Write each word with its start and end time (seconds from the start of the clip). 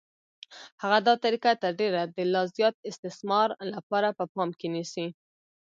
هغه 0.81 0.97
دا 1.07 1.13
طریقه 1.23 1.51
تر 1.61 1.71
ډېره 1.79 2.01
د 2.15 2.17
لا 2.33 2.41
زیات 2.55 2.75
استثمار 2.89 3.49
لپاره 3.73 4.09
په 4.17 4.23
پام 4.33 4.49
کې 4.59 4.67
نیسي 4.75 5.07